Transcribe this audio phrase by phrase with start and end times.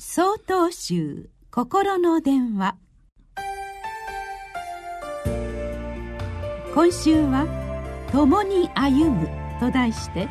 [0.00, 2.76] 総統集心の電話。
[6.72, 7.48] 今週は
[8.12, 10.28] 「共に歩む」と題して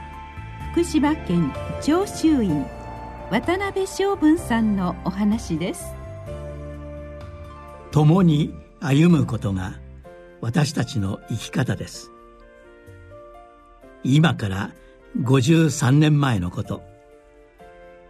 [0.71, 1.51] 福島県
[1.81, 2.65] 長州院
[3.29, 5.93] 渡辺昌文さんのお話です。
[7.91, 9.73] 共に歩むことが
[10.39, 12.09] 私たちの生き方です。
[14.05, 14.71] 今から
[15.19, 16.96] 53年前のこと。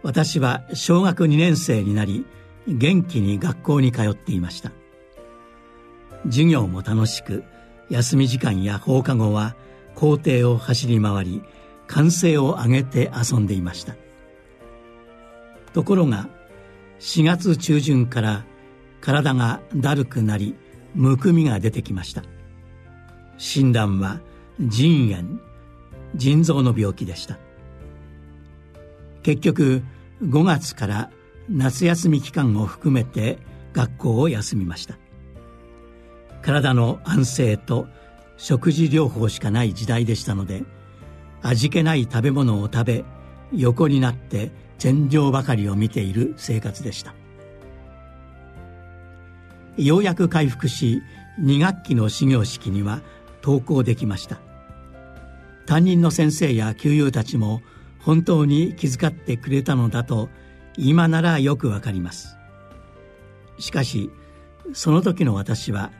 [0.02, 2.24] 私は小学2年生になり
[2.66, 4.72] 元気に学校に通っていました。
[6.24, 7.44] 授業も楽しく
[7.90, 9.56] 休み時間や放課後は
[9.94, 11.42] 校庭を走り回り
[11.86, 13.96] 歓声を上げて遊んでいました。
[15.72, 16.28] ところが
[17.00, 18.44] 4月中旬から
[19.00, 20.56] 体がだるくなり
[20.94, 22.22] むくみが出てきました。
[23.38, 24.20] 診断は
[24.60, 25.40] 腎炎
[26.14, 27.38] 腎臓の病気でした。
[29.22, 29.82] 結局
[30.22, 31.10] 5月から
[31.48, 33.38] 夏休み期間を含めて
[33.72, 34.98] 学校を休みました。
[36.42, 37.86] 体の安静と
[38.36, 40.64] 食事療法しかない時代でしたので
[41.42, 43.04] 味気ない食べ物を食べ
[43.52, 47.14] 横になって天井ばかりを見ている生活でした。
[49.76, 51.02] ようやく回復し
[51.40, 53.00] 2学期の始業式には
[53.42, 54.40] 登校できました。
[55.66, 57.60] 担任の先生や旧友たちも
[58.00, 60.28] 本当に気遣ってくれたのだと
[60.76, 62.36] 今ならよくわかります。
[63.58, 64.10] しかし
[64.72, 65.90] その時の私は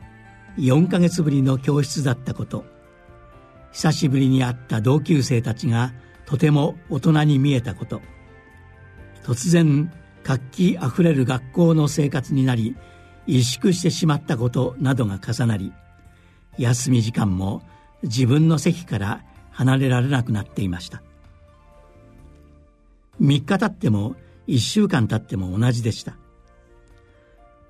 [0.58, 2.64] 4ヶ月ぶりの教室だったこと
[3.72, 5.92] 久しぶりに会った同級生たちが
[6.26, 8.00] とても大人に見えたこと
[9.22, 12.76] 突然活気あふれる学校の生活になり
[13.26, 15.72] 萎縮してしまったことなどが重なり
[16.58, 17.62] 休み時間も
[18.02, 21.02] 自分の席から離れられなくなっていました。
[23.20, 24.16] 3日経っても
[24.46, 26.16] 1週間経っても同じでした。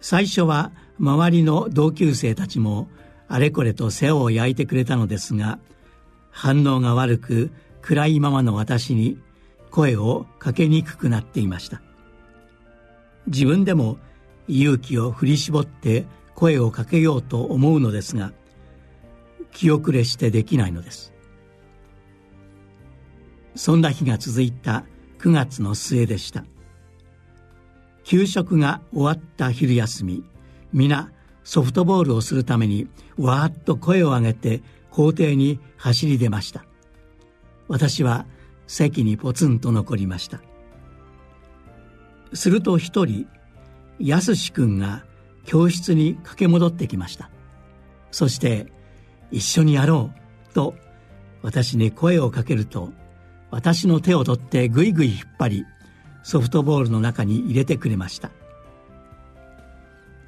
[0.00, 2.88] 最初は周りの同級生たちも
[3.26, 5.58] あれこれと世話を焼いてくれたのですが
[6.30, 7.50] 反応が悪く
[7.82, 9.18] 暗いままの私に
[9.70, 11.82] 声をかけにくくなっていました。
[13.26, 13.98] 自分でも
[14.46, 18.32] 勇気を振り絞って声をかけようと思うのですが
[19.52, 21.12] 気遅れしてできないのです。
[23.54, 24.84] そんな日が続いた
[25.18, 26.44] 9月の末でした。
[28.04, 30.24] 給食が終わった昼休み
[30.72, 31.10] 皆
[31.44, 36.64] ソフトボールをするためにわーっと声を上げて校庭に走り出ました。
[37.68, 38.26] 私は
[38.66, 40.40] 席にポツンと残りました。
[42.32, 43.26] すると一人
[43.98, 45.04] やすし君が
[45.44, 47.30] 教室に駆け戻ってきました。
[48.10, 48.72] そして
[49.30, 50.12] 「一緒にやろ
[50.50, 50.74] う」と
[51.42, 52.92] 私に声をかけると
[53.50, 55.66] 私の手を取ってぐいぐい引っ張り
[56.22, 58.30] ソフトボールの中に入れてくれました。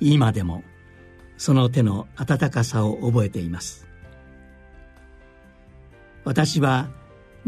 [0.00, 0.64] 今でも
[1.36, 3.86] その手の温かさを覚えています。
[6.24, 6.88] 私は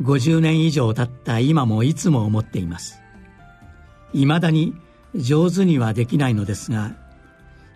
[0.00, 3.00] 50年以上経った今もいつも思っています。
[4.12, 4.74] いまだに
[5.14, 6.94] 上手にはできないのですが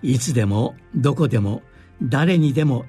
[0.02, 1.62] いつでもどこでも
[2.02, 2.84] 誰にでも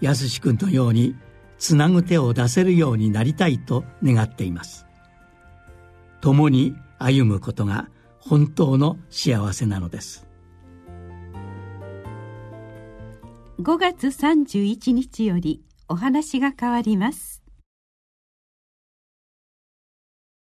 [0.00, 1.16] やすし君のように
[1.60, 4.86] つなぐ手を出せるようになりたいと願っています。
[6.22, 7.88] 共に歩むことが
[8.18, 10.26] 本当の幸せなのです。
[13.60, 17.39] 5月31日よりお話が変わります。